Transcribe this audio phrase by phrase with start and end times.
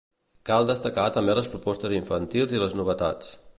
[0.49, 3.33] Cal destacar també les propostes infantils i les novetats